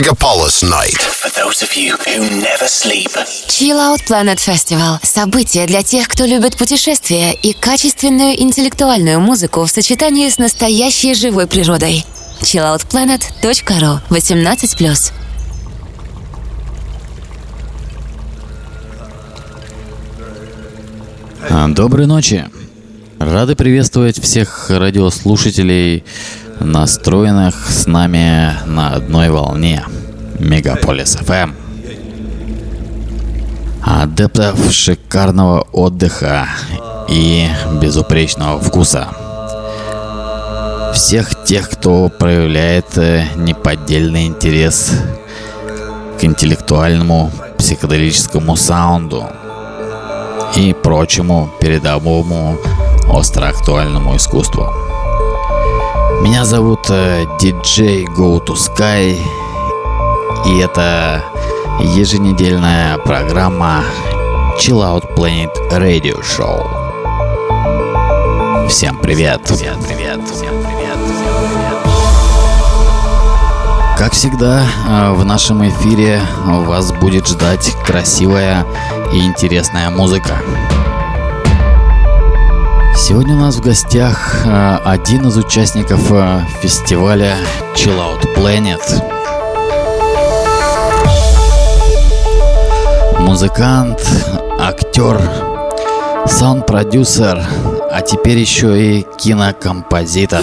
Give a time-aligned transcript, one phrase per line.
[0.00, 0.96] Megapolis Night.
[0.96, 3.10] For those of you who never sleep.
[3.48, 9.70] Chill Out Planet Festival– событие для тех, кто любит путешествия и качественную интеллектуальную музыку в
[9.70, 12.06] сочетании с настоящей живой природой.
[12.40, 15.12] chilloutplanet.ru 18+.
[21.50, 22.48] А, Доброй ночи.
[23.18, 26.04] Рады приветствовать всех радиослушателей,
[26.60, 29.84] настроенных с нами на одной волне.
[30.38, 31.54] Мегаполис FM.
[33.82, 36.48] Адептов шикарного отдыха
[37.08, 37.48] и
[37.80, 39.08] безупречного вкуса.
[40.94, 44.92] Всех тех, кто проявляет э, неподдельный интерес
[46.20, 49.26] к интеллектуальному психоделическому саунду–
[50.56, 52.56] и прочему передовому
[53.08, 54.89] остроактуальному искусству.
[56.22, 59.18] Меня зовут э, диджей Go to Sky,
[60.46, 61.24] и это
[61.80, 63.82] еженедельная программа
[64.58, 66.66] Chill Out Planet Radio Show.
[68.68, 69.48] Всем привет!
[69.48, 70.20] Всем привет!
[70.28, 70.98] Всем привет!
[73.96, 78.66] Как всегда, э, в нашем эфире вас будет ждать красивая
[79.10, 80.36] и интересная музыка.
[83.02, 87.34] Сегодня у нас в гостях э, один из участников э, фестиваля
[87.74, 88.78] Chill Out Planet.
[93.20, 94.06] Музыкант,
[94.58, 95.18] актер,
[96.26, 97.42] саунд-продюсер,
[97.90, 100.42] а теперь еще и кинокомпозитор.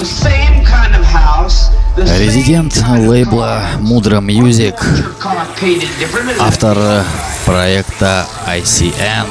[1.95, 4.75] Резидент лейбла Мудра Music,
[6.39, 7.05] автор
[7.45, 9.27] проекта ICN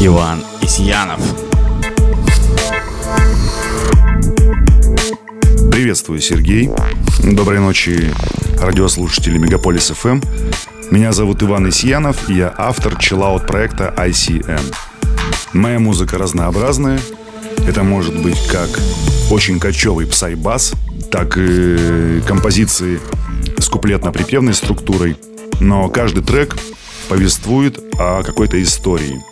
[0.00, 1.47] Иван Исьянов.
[5.78, 6.70] Приветствую, Сергей.
[7.22, 8.12] Доброй ночи,
[8.60, 10.26] радиослушатели Мегаполис FM.
[10.90, 14.74] Меня зовут Иван Исьянов, и я автор чиллаут проекта ICN.
[15.52, 16.98] Моя музыка разнообразная.
[17.64, 18.68] Это может быть как
[19.30, 20.72] очень кочевый псай-бас,
[21.12, 22.98] так и композиции
[23.56, 25.16] с куплетно-припевной структурой.
[25.60, 26.56] Но каждый трек
[27.08, 29.22] повествует о какой-то истории.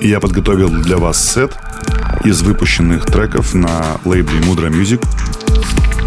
[0.00, 1.52] Я подготовил для вас сет
[2.28, 5.02] из выпущенных треков на лейбле Mudra Music.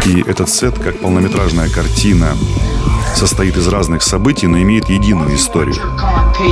[0.06, 2.36] И этот сет, как полнометражная картина,
[3.16, 5.82] состоит из разных событий, но имеет единую историю.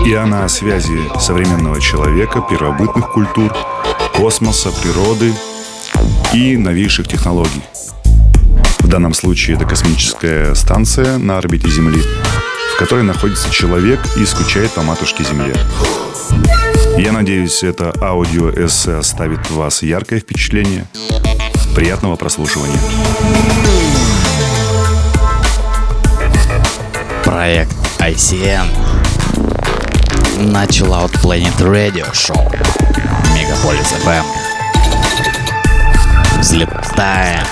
[0.04, 3.54] И она о связи современного человека, первобытных культур,
[4.16, 5.32] космоса, природы
[6.34, 7.62] и новейших технологий.
[8.80, 12.02] В данном случае это космическая станция на орбите Земли,
[12.74, 15.54] в которой находится человек и скучает по матушке Земле.
[16.98, 20.86] Я надеюсь, это аудио-эссе оставит в вас яркое впечатление.
[21.74, 22.78] Приятного прослушивания.
[27.24, 28.66] Проект ICN
[30.40, 32.50] начал Out Planet Radio Show
[33.34, 34.24] Мегаполис FM.
[36.40, 37.46] Взлетаем.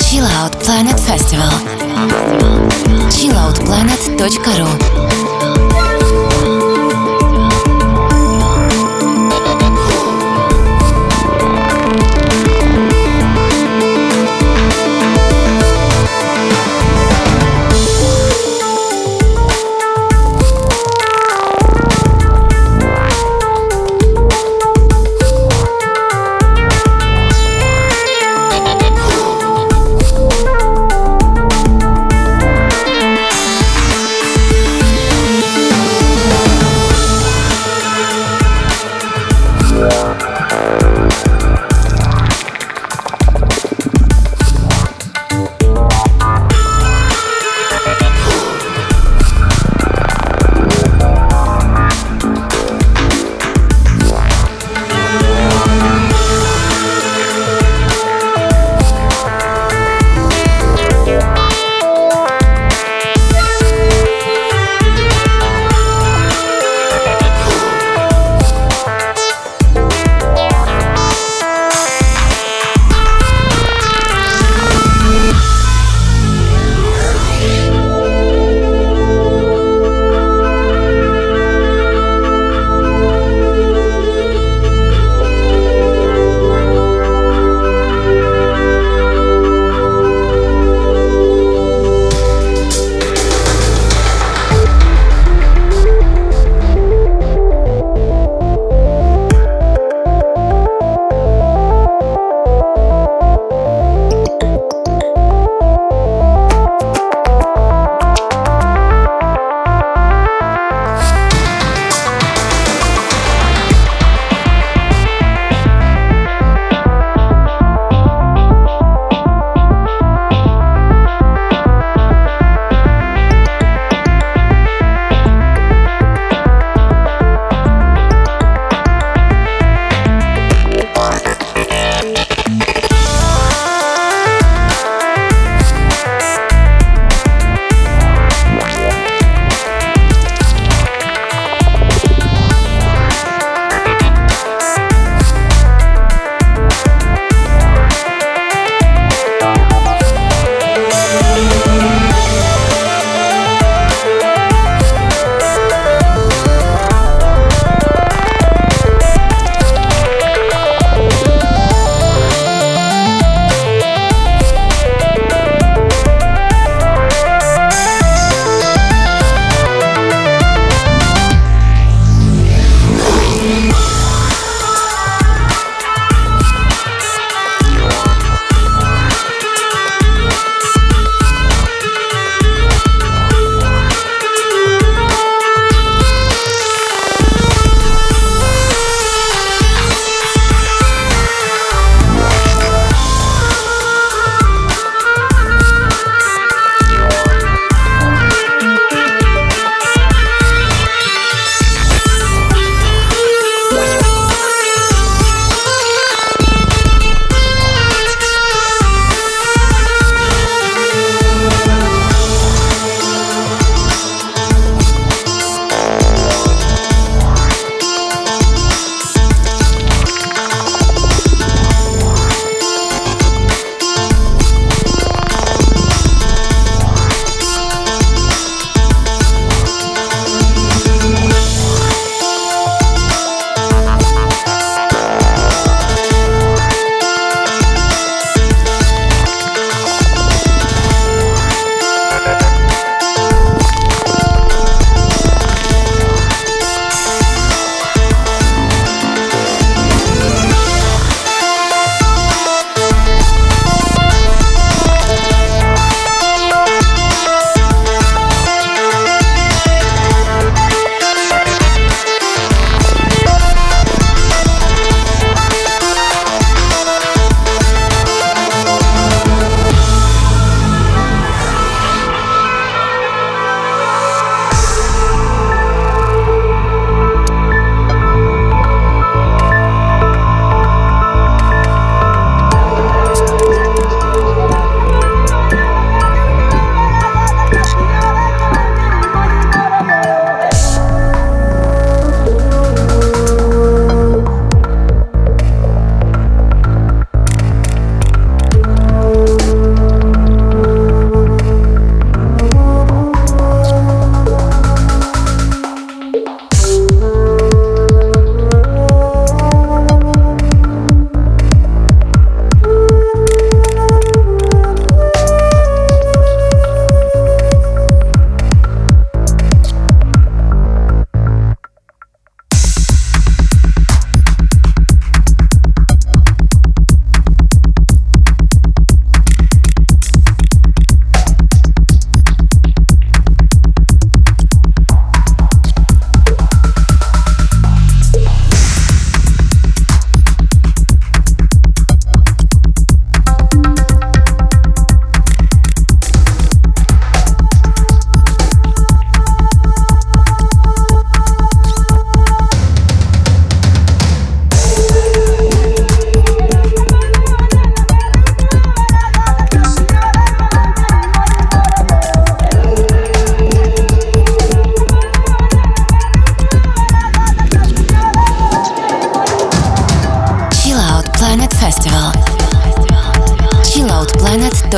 [0.00, 1.85] Chill Out Planet Festival.
[3.10, 5.35] chilloutplanet.ru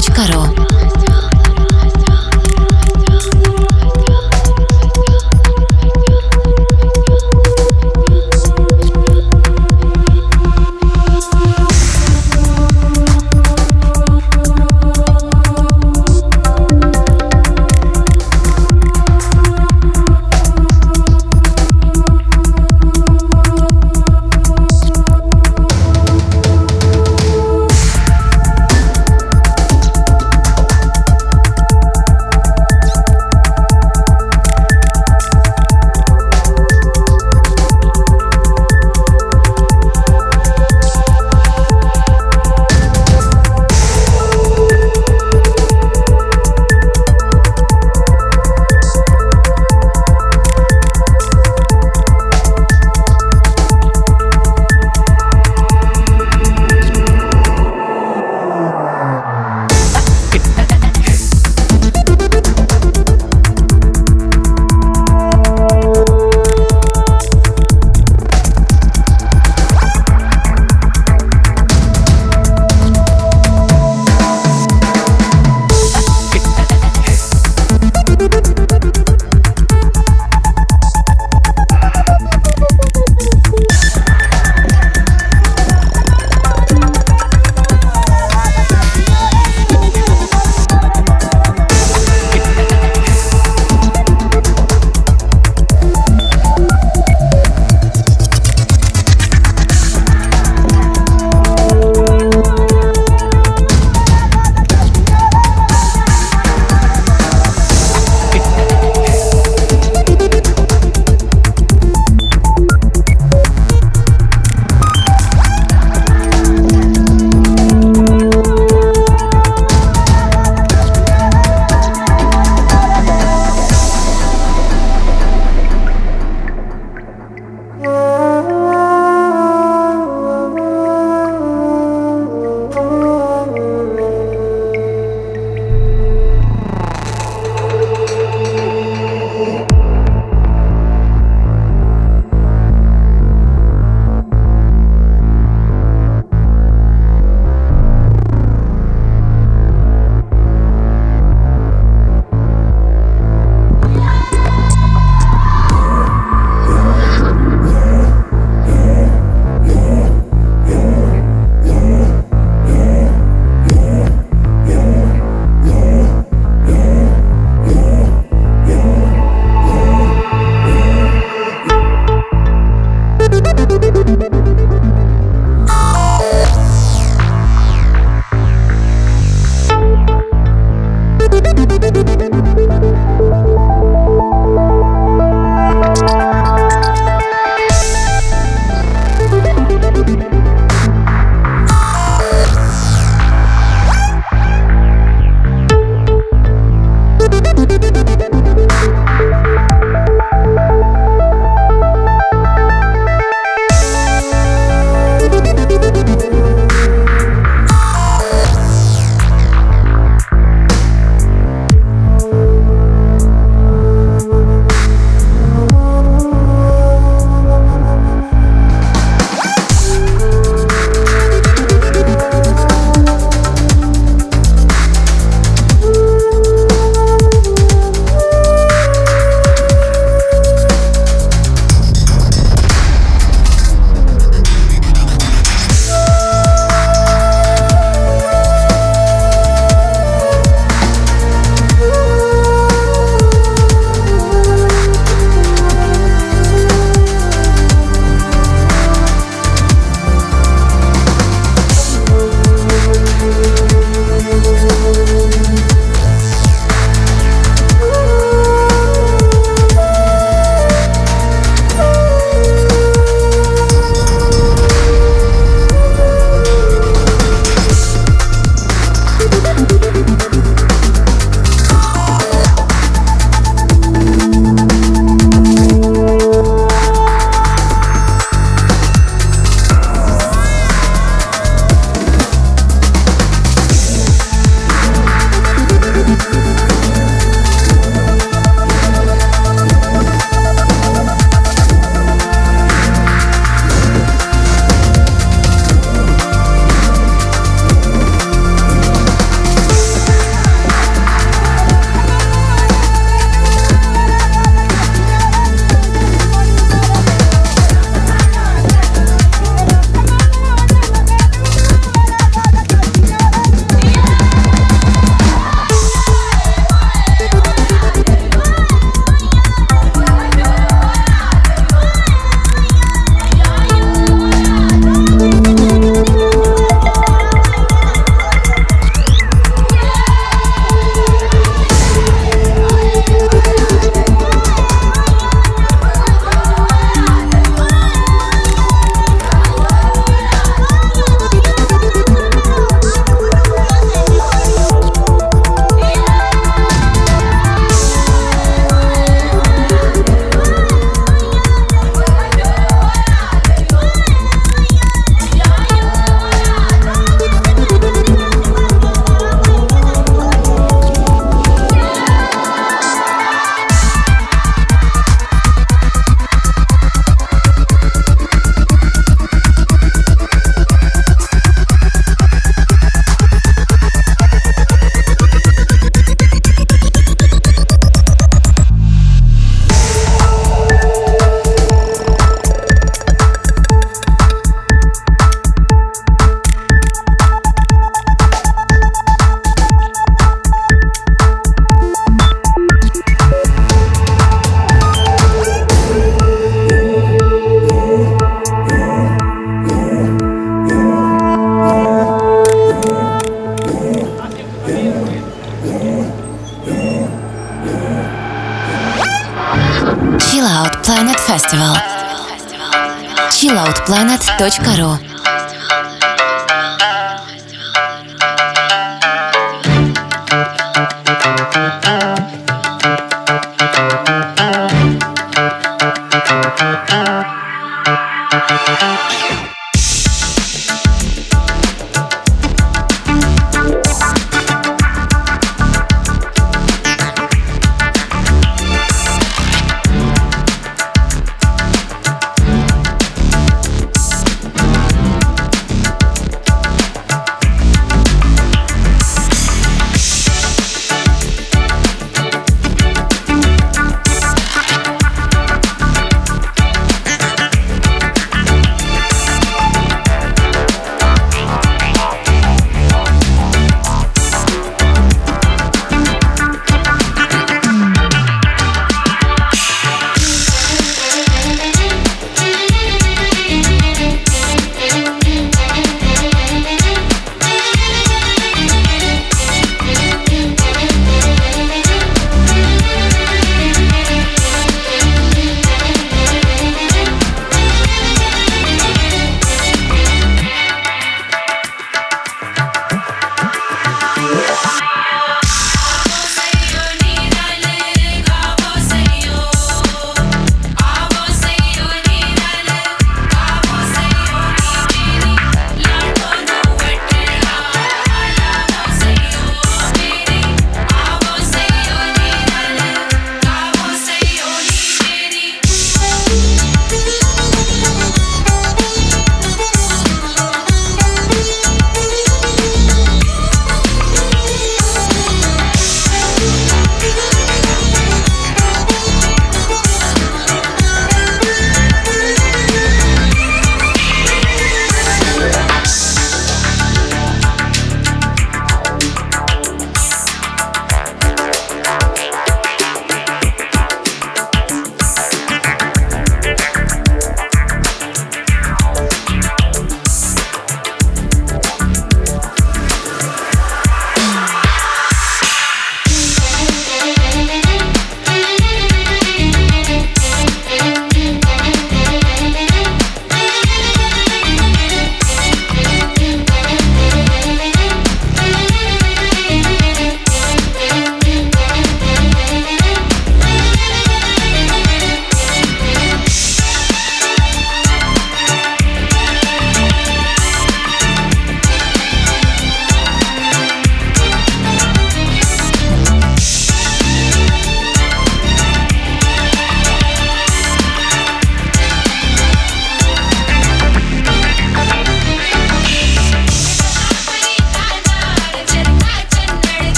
[0.00, 0.93] chilloutplanet.ru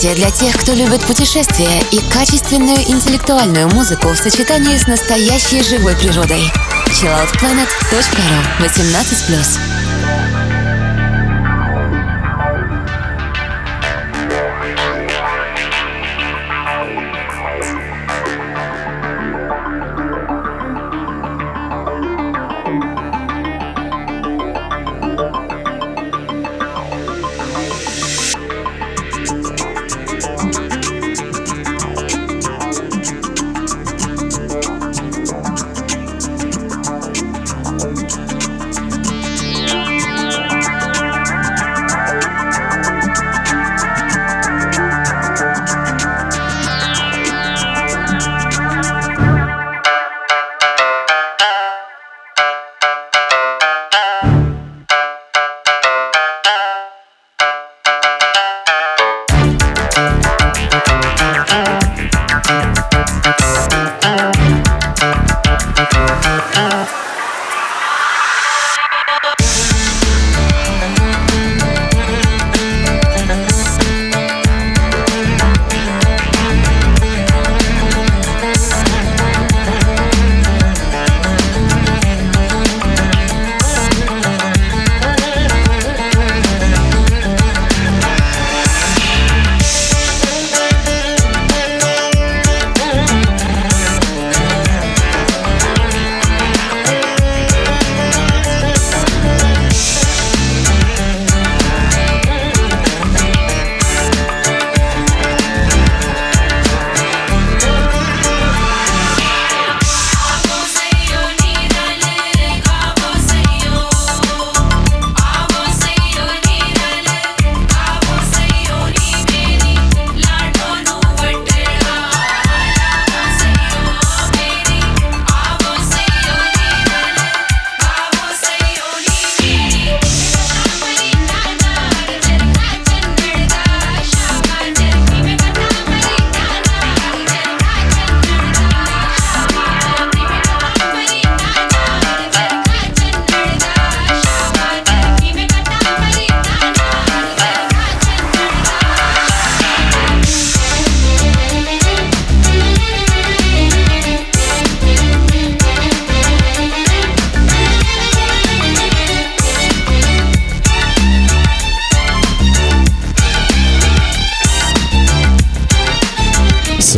[0.00, 5.94] событие для тех, кто любит путешествия и качественную интеллектуальную музыку в сочетании с настоящей живой
[5.94, 6.50] природой.
[6.88, 9.79] chilloutplanet.ru 18+.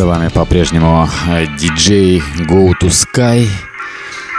[0.03, 1.09] С вами по-прежнему
[1.61, 3.47] диджей Go to Sky.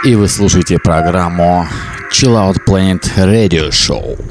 [0.04, 1.66] И вы слушаете программу
[2.12, 4.22] Chill Out Planet Radio Show.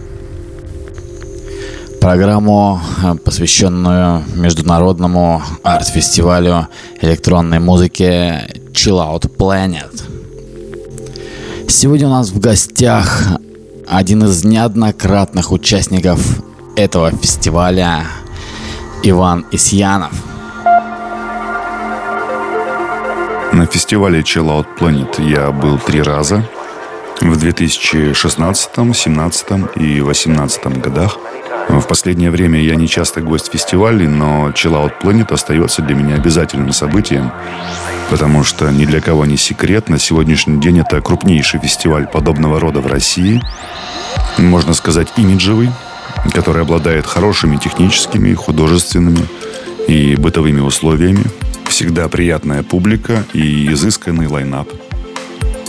[1.99, 2.79] Программу,
[3.25, 6.67] посвященную международному арт-фестивалю
[7.01, 8.39] электронной музыки
[8.71, 10.03] Chill Out Planet.
[11.67, 13.39] Сегодня у нас в гостях
[13.87, 16.43] один из неоднократных участников
[16.75, 18.03] этого фестиваля
[19.01, 20.13] Иван Исьянов–
[23.53, 26.43] На фестивале Chill Out Planet я был три раза.
[27.21, 31.19] В 2016, 2017 и 2018 годах.
[31.69, 36.15] В последнее время я не часто гость фестивалей, но Chill Out Planet остается для меня
[36.15, 37.31] обязательным событием,
[38.09, 42.81] потому что ни для кого не секрет, на сегодняшний день это крупнейший фестиваль подобного рода
[42.81, 43.39] в России.
[44.39, 45.69] Можно сказать, имиджевый,
[46.33, 49.27] который обладает хорошими техническими, художественными
[49.87, 51.25] и бытовыми условиями,
[51.73, 54.69] всегда приятная публика и изысканный лайнап.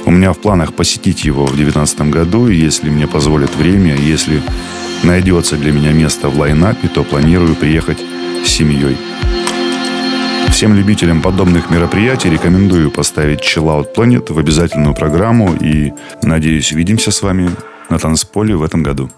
[0.04, 4.42] У меня в планах посетить его в 2019 году, и если мне позволит время, если
[5.02, 7.96] найдется для меня место в лайнапе, то планирую приехать
[8.44, 8.98] с семьей.
[10.50, 17.12] Всем любителям подобных мероприятий рекомендую поставить Chill Out Planet в обязательную программу и, надеюсь, увидимся
[17.12, 17.50] с вами
[17.88, 19.10] на танцполе в этом году.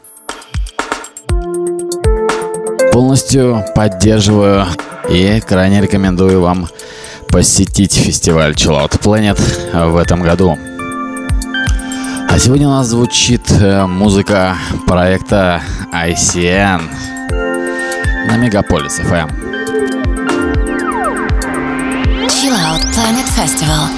[2.92, 4.66] Полностью поддерживаю
[5.09, 6.69] и крайне рекомендую вам
[7.31, 9.40] посетить фестиваль Chill Out Planet
[9.90, 10.59] в этом году.
[12.29, 16.83] А сегодня у нас звучит э, музыка проекта ICN
[18.29, 19.31] на Мегаполис FM.
[22.29, 23.88] Chill Out Planet Festival.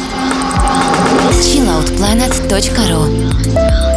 [1.42, 3.87] chilloutplanet.ru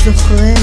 [0.00, 0.59] זוכרנו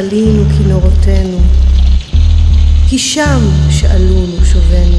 [0.00, 1.40] תלינו כינורותינו,
[2.88, 3.40] כי שם
[3.70, 4.98] שאלונו שובנו.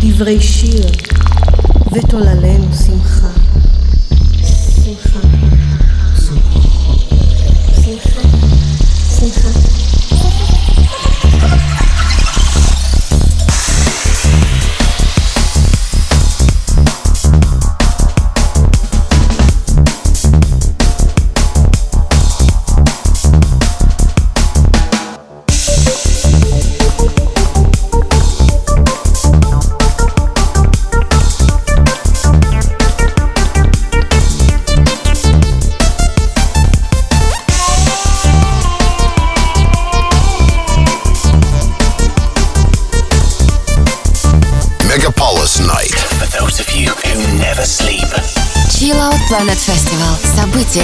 [0.00, 0.85] דברי שיר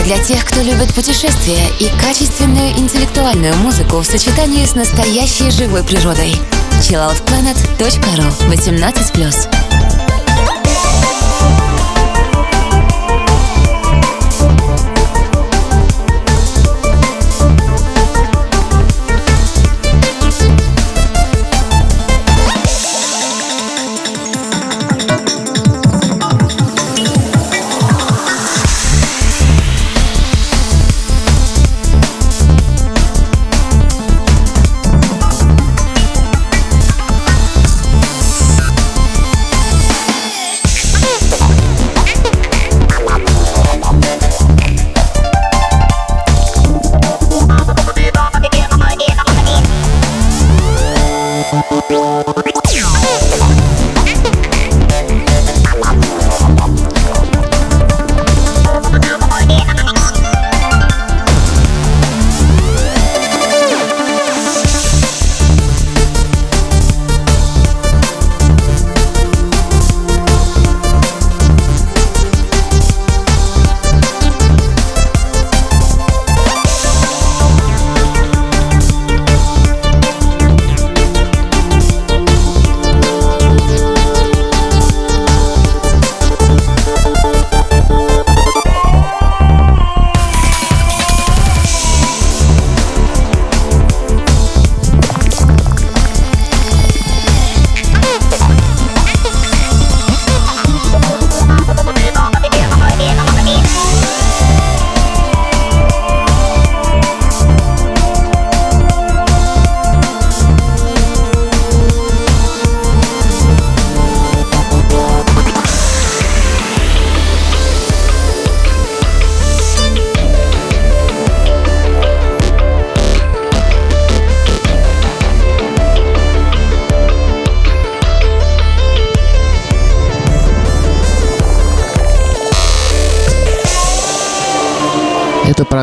[0.04, 6.34] для тех, кто любит путешествия и качественную интеллектуальную музыку в сочетании с настоящей живой природой.
[6.80, 9.61] chilloutplanet.ru 18+.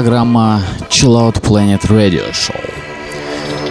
[0.10, 2.60] Программа Chill Out Planet Radio Show.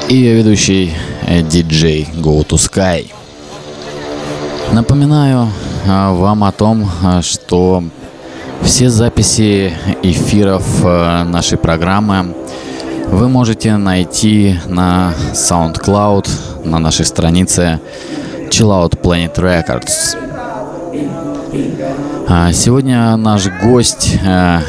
[0.09, 0.95] И ее ведущий
[1.27, 3.11] э, диджей Go to Sky.
[4.71, 5.49] Напоминаю
[5.85, 7.83] э, вам о том, э, что
[8.63, 9.73] все записи
[10.05, 12.37] эфиров нашей программы
[13.09, 16.29] вы можете найти на SoundCloud,
[16.65, 17.81] на нашей странице
[18.49, 20.17] Chill Out Planet Records.
[22.29, 24.61] А сегодня наш гость э,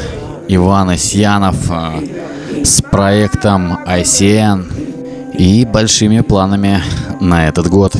[0.52, 6.82] Иван Исьянов э, с проектом ICN и большими планами
[7.20, 7.94] на этот год.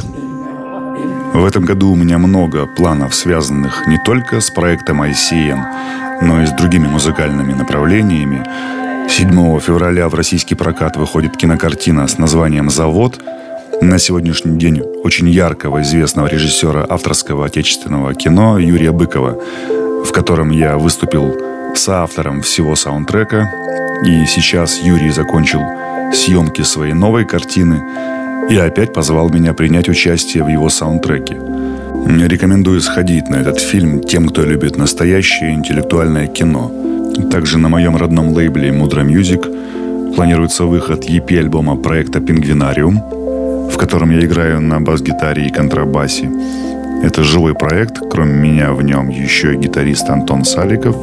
[1.33, 6.47] В этом году у меня много планов, связанных не только с проектом ICN, но и
[6.47, 8.45] с другими музыкальными направлениями.
[9.09, 13.21] 7 февраля в российский прокат выходит кинокартина с названием «Завод»,
[13.81, 19.41] на сегодняшний день очень яркого известного режиссера авторского отечественного кино Юрия Быкова,
[20.05, 23.51] в котором я выступил соавтором всего саундтрека.
[24.05, 25.63] И сейчас Юрий закончил
[26.13, 27.83] съемки своей новой картины
[28.51, 31.37] и опять позвал меня принять участие в его саундтреке.
[32.07, 36.71] Рекомендую сходить на этот фильм тем, кто любит настоящее интеллектуальное кино.
[37.31, 42.99] Также на моем родном лейбле Mudra Music планируется выход EP-альбома проекта «Пингвинариум»,
[43.71, 46.31] в котором я играю на бас-гитаре и контрабасе.
[47.03, 50.97] Это живой проект, кроме меня в нем еще и гитарист Антон Саликов,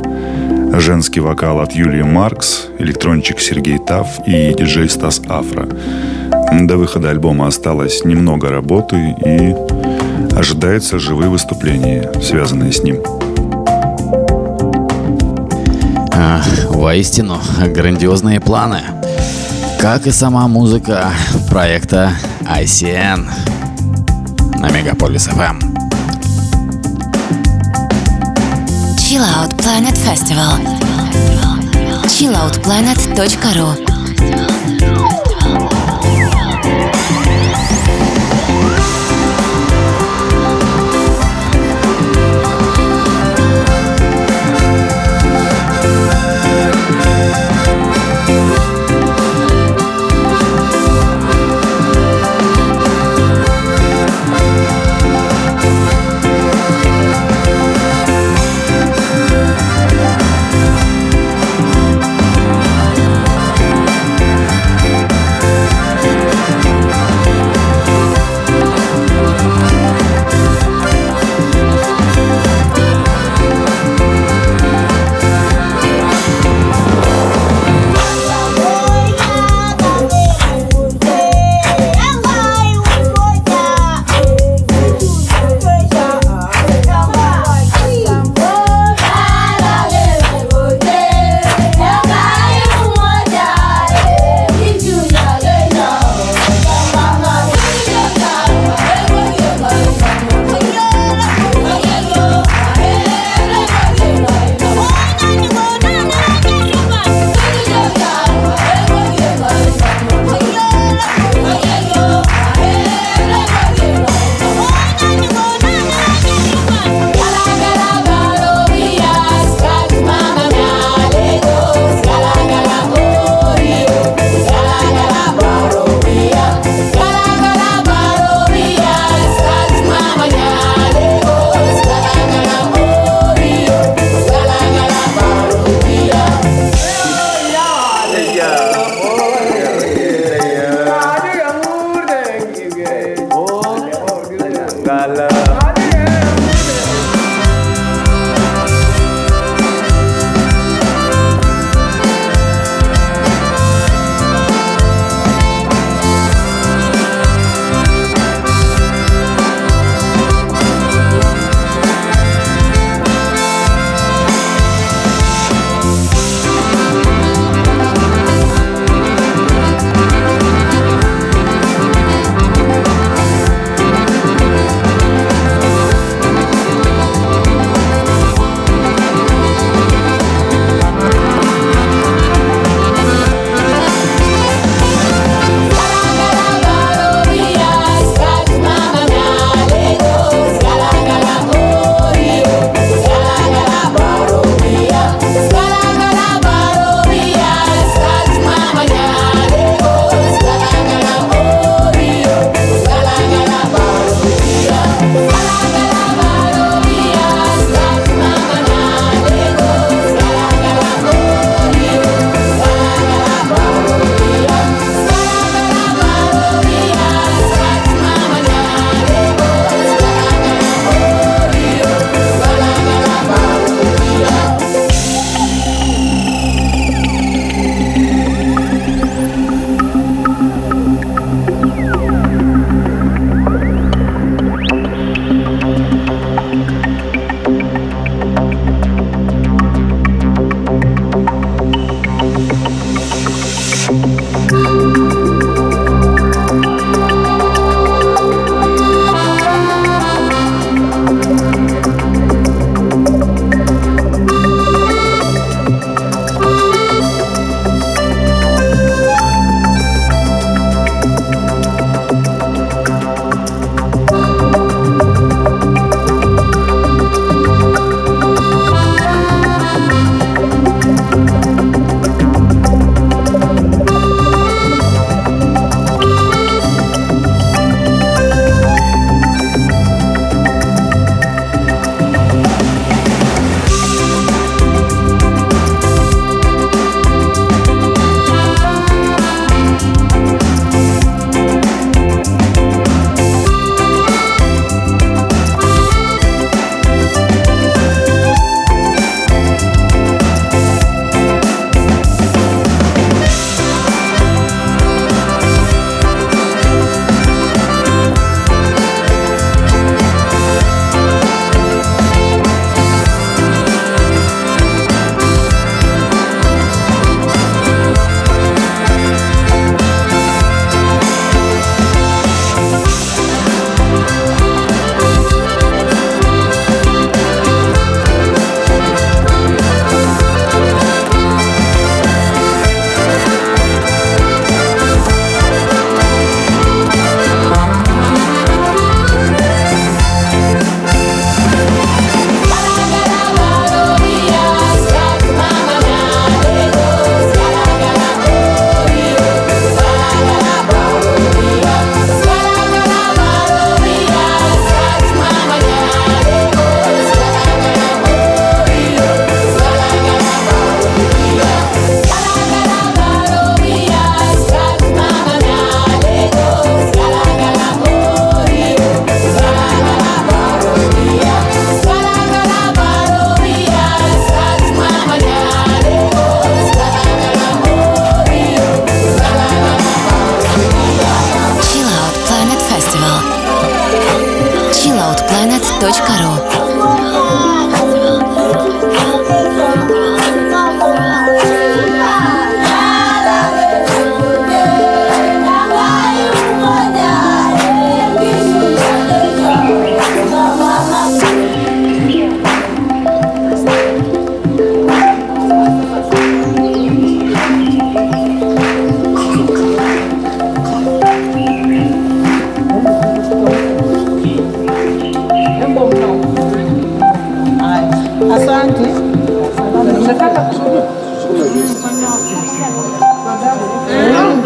[0.74, 5.68] женский вокал от Юлии Маркс, электрончик Сергей Тав и диджей Стас Афра.
[6.61, 9.55] До выхода альбома осталось немного работы и
[10.36, 13.01] ожидается живые выступления, связанные с ним.
[16.13, 17.39] А, воистину,
[17.74, 18.82] грандиозные планы.
[19.80, 21.11] Как и сама музыка
[21.49, 23.26] проекта ICN
[24.59, 25.86] на Мегаполис FM.
[29.18, 30.59] Chill Out Planet Festival.
[32.07, 33.86] chilloutplanet.ru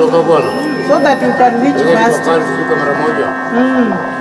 [0.02, 0.52] kuondoka bwana,
[0.88, 2.40] so that you can reach faster.
[2.70, 3.28] Mara moja.
[3.54, 4.21] Mm.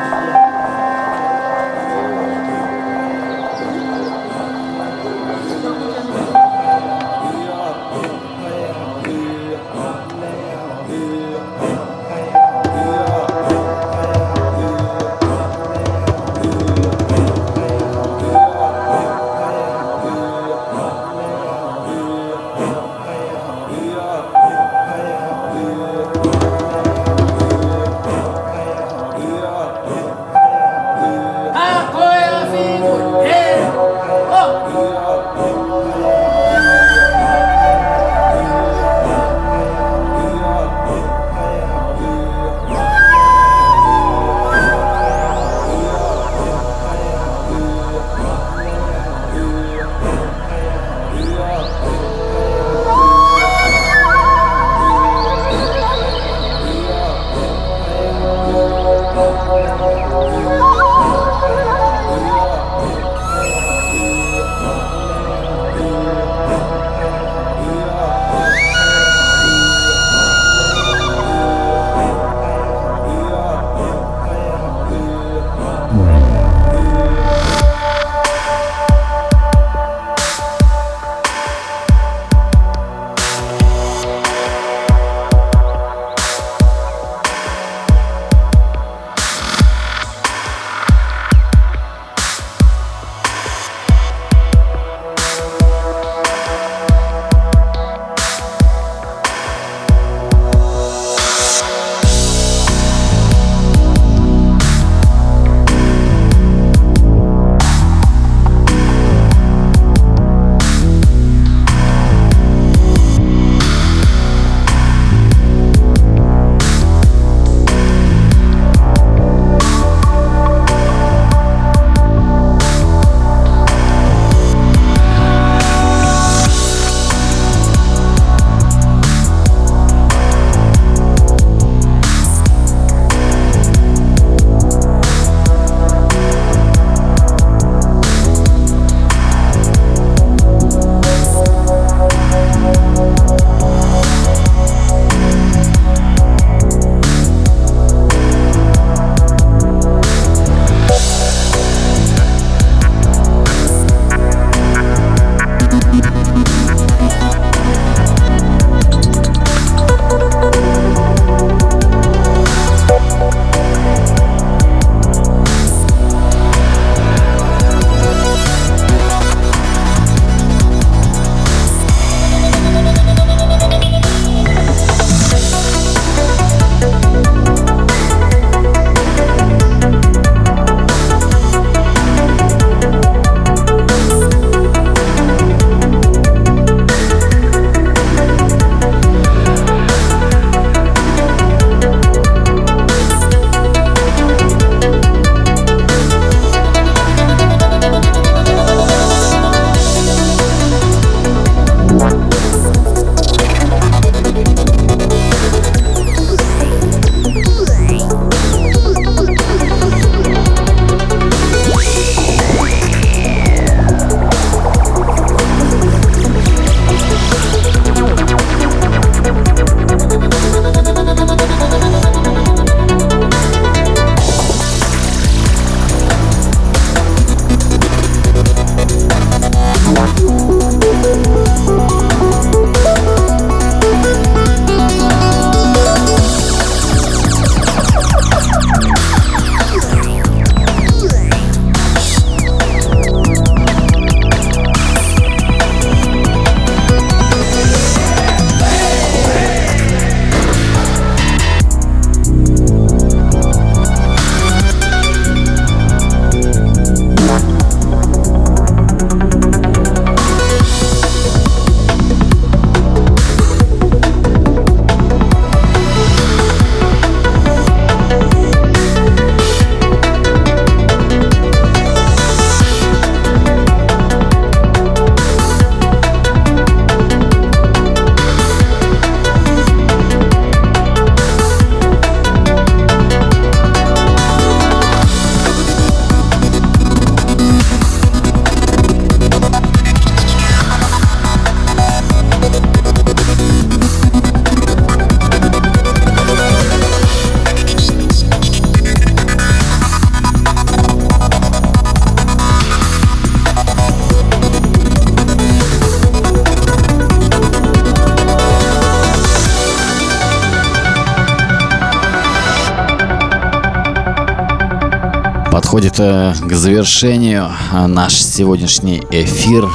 [315.70, 319.68] Подходит э, к завершению э, наш сегодняшний эфир.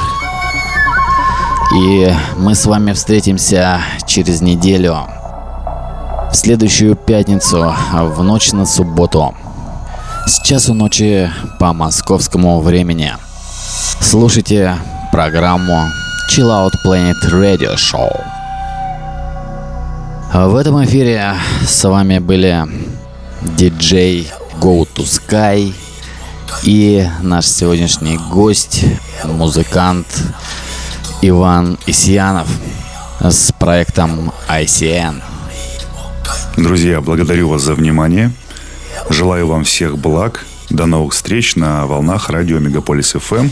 [1.74, 4.98] И мы с вами встретимся через неделю.
[6.30, 9.34] В следующую пятницу, в ночь на субботу.
[10.26, 13.14] С часу ночи по московскому времени.
[13.98, 14.76] Слушайте
[15.12, 15.88] программу
[16.30, 18.20] Chill Out Planet Radio Show.
[20.34, 21.36] В этом эфире
[21.66, 22.66] с вами были
[23.56, 24.30] диджей
[24.60, 25.72] Go to Sky
[26.62, 28.84] и наш сегодняшний гость,
[29.24, 30.06] музыкант
[31.22, 32.48] Иван Исьянов
[33.20, 35.22] с проектом ICN.
[36.56, 38.32] Друзья, благодарю вас за внимание.
[39.10, 40.44] Желаю вам всех благ.
[40.70, 43.50] До новых встреч на волнах радио Мегаполис FM.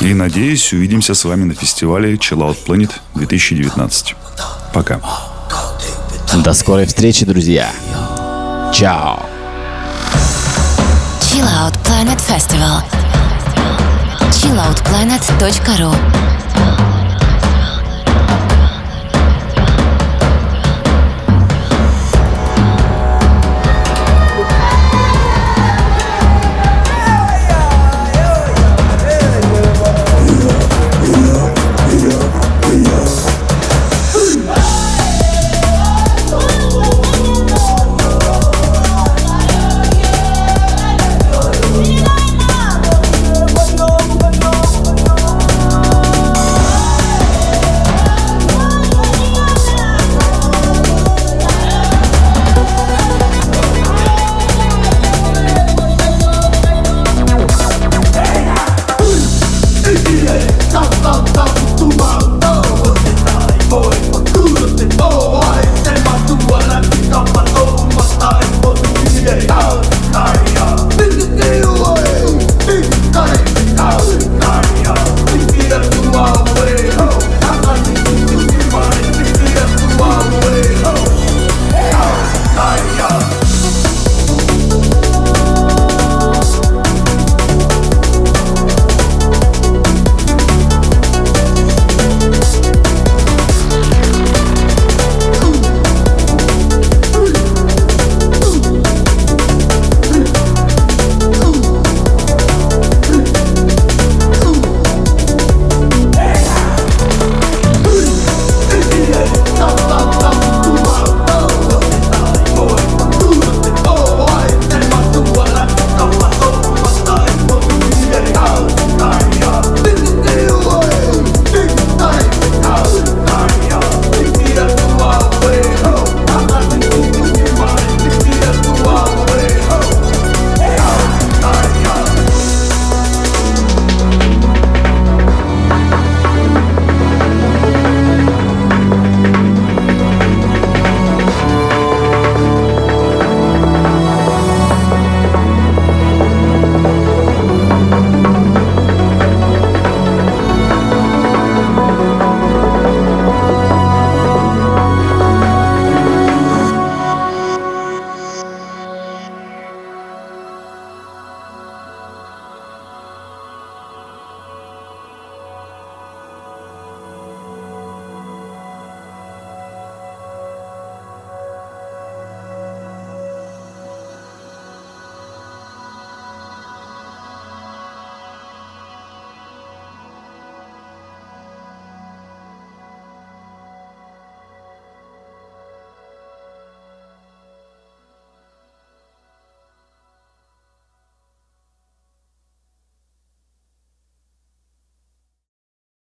[0.00, 4.14] И надеюсь, увидимся с вами на фестивале Chill Out Planet 2019.
[4.74, 5.00] Пока.
[6.44, 7.70] До скорой встречи, друзья.
[8.74, 9.35] Чао.
[11.36, 12.80] Chill Out Planet Festival.
[14.32, 16.45] chilloutplanet.ru